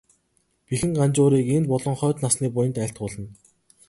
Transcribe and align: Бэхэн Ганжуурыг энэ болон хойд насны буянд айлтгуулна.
Бэхэн 0.67 0.91
Ганжуурыг 0.97 1.47
энэ 1.55 1.67
болон 1.71 1.95
хойд 1.99 2.17
насны 2.23 2.47
буянд 2.53 2.75
айлтгуулна. 2.83 3.27